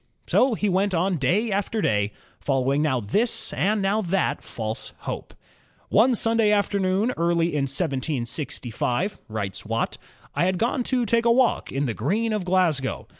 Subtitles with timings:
[0.25, 5.35] So he went on day after day, following now this and now that false hope.
[5.89, 9.99] "One Sunday afternoon early in 1765," writes Watt,
[10.33, 13.05] "I had gone to take a walk in the Green of Glasgow.